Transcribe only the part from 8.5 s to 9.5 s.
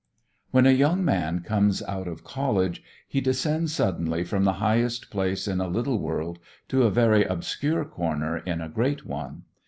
a great one.